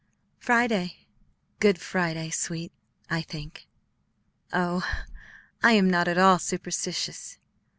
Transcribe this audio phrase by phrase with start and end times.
[0.39, 1.05] "Friday."
[1.59, 2.71] "Good Friday, sweet,
[3.11, 3.67] I think."
[4.51, 4.83] "Oh,
[5.61, 7.37] I am not at all superstitious."